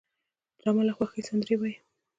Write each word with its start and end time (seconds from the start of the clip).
ډرامه 0.59 0.83
له 0.87 0.93
خوښۍ 0.97 1.21
سندرې 1.29 1.55
وايي 1.57 1.75